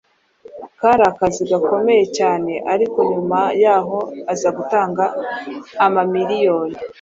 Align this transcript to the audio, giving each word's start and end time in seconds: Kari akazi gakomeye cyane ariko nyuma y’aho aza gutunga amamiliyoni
Kari 0.79 1.03
akazi 1.11 1.41
gakomeye 1.51 2.05
cyane 2.17 2.53
ariko 2.73 2.97
nyuma 3.11 3.39
y’aho 3.63 3.97
aza 4.33 4.49
gutunga 4.57 5.03
amamiliyoni 5.85 6.77